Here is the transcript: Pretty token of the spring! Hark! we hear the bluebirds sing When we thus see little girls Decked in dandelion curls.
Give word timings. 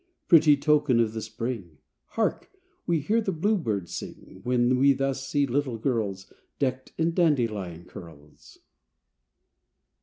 Pretty 0.27 0.57
token 0.57 0.99
of 0.99 1.13
the 1.13 1.21
spring! 1.21 1.77
Hark! 2.17 2.49
we 2.87 3.01
hear 3.01 3.21
the 3.21 3.31
bluebirds 3.31 3.93
sing 3.93 4.41
When 4.43 4.79
we 4.79 4.93
thus 4.93 5.27
see 5.27 5.45
little 5.45 5.77
girls 5.77 6.33
Decked 6.57 6.91
in 6.97 7.13
dandelion 7.13 7.85
curls. 7.85 8.57